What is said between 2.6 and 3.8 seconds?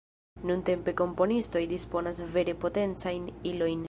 potencajn ilojn.